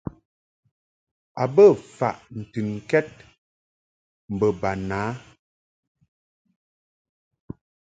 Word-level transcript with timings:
A 1.41 1.43
bə 1.55 1.65
faʼ 1.97 2.17
ntɨnkɛd 2.39 3.09
mbo 4.33 4.47
bana. 4.61 4.99